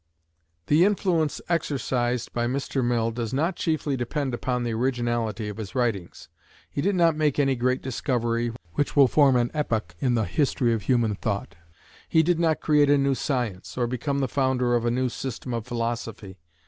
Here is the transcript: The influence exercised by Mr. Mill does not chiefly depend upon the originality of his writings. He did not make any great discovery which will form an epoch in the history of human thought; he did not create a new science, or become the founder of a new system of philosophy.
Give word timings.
The 0.65 0.83
influence 0.83 1.41
exercised 1.47 2.33
by 2.33 2.47
Mr. 2.47 2.83
Mill 2.83 3.11
does 3.11 3.35
not 3.35 3.55
chiefly 3.55 3.95
depend 3.95 4.33
upon 4.33 4.63
the 4.63 4.73
originality 4.73 5.47
of 5.47 5.57
his 5.57 5.75
writings. 5.75 6.27
He 6.71 6.81
did 6.81 6.95
not 6.95 7.15
make 7.15 7.37
any 7.37 7.55
great 7.55 7.83
discovery 7.83 8.51
which 8.73 8.95
will 8.95 9.07
form 9.07 9.35
an 9.35 9.51
epoch 9.53 9.93
in 9.99 10.15
the 10.15 10.25
history 10.25 10.73
of 10.73 10.81
human 10.81 11.13
thought; 11.13 11.53
he 12.09 12.23
did 12.23 12.39
not 12.39 12.61
create 12.61 12.89
a 12.89 12.97
new 12.97 13.13
science, 13.13 13.77
or 13.77 13.85
become 13.85 14.21
the 14.21 14.27
founder 14.27 14.73
of 14.73 14.85
a 14.87 14.89
new 14.89 15.07
system 15.07 15.53
of 15.53 15.67
philosophy. 15.67 16.39